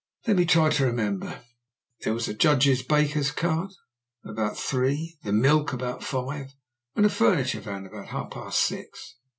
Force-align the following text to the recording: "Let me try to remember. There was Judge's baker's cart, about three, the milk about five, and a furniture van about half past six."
"Let 0.25 0.35
me 0.37 0.45
try 0.45 0.71
to 0.71 0.85
remember. 0.87 1.43
There 2.01 2.15
was 2.15 2.25
Judge's 2.25 2.81
baker's 2.81 3.29
cart, 3.29 3.71
about 4.25 4.57
three, 4.57 5.19
the 5.21 5.31
milk 5.31 5.73
about 5.73 6.03
five, 6.03 6.55
and 6.95 7.05
a 7.05 7.07
furniture 7.09 7.61
van 7.61 7.85
about 7.85 8.07
half 8.07 8.31
past 8.31 8.63
six." 8.63 9.17